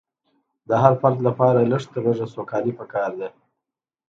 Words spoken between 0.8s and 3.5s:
هر فرد لپاره لږ تر لږه سوکالي پکار ده.